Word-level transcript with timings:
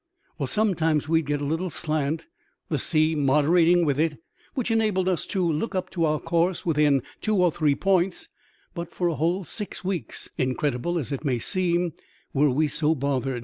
Well, 0.39 0.47
sometimes 0.47 1.07
we'd 1.07 1.27
get 1.27 1.41
a 1.41 1.45
little 1.45 1.69
slant, 1.69 2.25
the 2.69 2.79
sea 2.79 3.13
moderating 3.13 3.85
with 3.85 3.99
it, 3.99 4.17
which 4.55 4.71
enabled 4.71 5.07
us 5.07 5.27
to 5.27 5.43
look 5.45 5.75
up 5.75 5.91
to 5.91 6.05
our 6.05 6.19
course 6.19 6.65
within 6.65 7.03
two 7.21 7.35
or 7.35 7.51
three 7.51 7.75
points; 7.75 8.27
but 8.73 8.91
for 8.91 9.09
a 9.09 9.13
whole 9.15 9.43
six 9.43 9.83
weeks, 9.83 10.27
incredible 10.39 10.97
as 10.97 11.11
it 11.11 11.23
may 11.23 11.37
seem, 11.37 11.93
were 12.33 12.49
we 12.49 12.67
so 12.67 12.95
bothered, 12.95 13.33
46 13.33 13.39